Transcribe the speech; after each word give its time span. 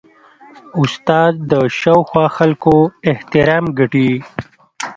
استاد 0.81 1.33
د 1.51 1.53
شاوخوا 1.79 2.25
خلکو 2.37 2.75
احترام 3.11 3.65
ګټي. 3.79 4.11